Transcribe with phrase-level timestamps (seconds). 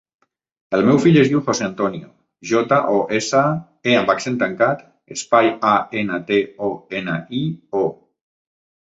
[0.75, 2.07] El meu fill es diu José antonio:
[2.51, 3.41] jota, o, essa,
[3.91, 4.81] e amb accent tancat,
[5.17, 6.39] espai, a, ena, te,
[6.69, 7.43] o, ena, i,
[7.81, 7.83] o.